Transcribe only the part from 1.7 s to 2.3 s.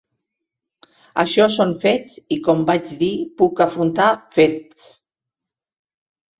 fets